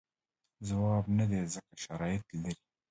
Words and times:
ځواب 0.67 1.05
نه 1.17 1.25
دی 1.29 1.41
ځکه 1.53 1.73
شرایط 1.83 2.25
لري. 2.41 2.63